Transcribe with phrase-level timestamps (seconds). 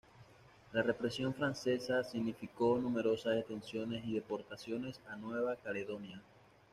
[0.73, 6.19] La represión francesa significó numerosas detenciones y deportaciones a Nueva Caledonia.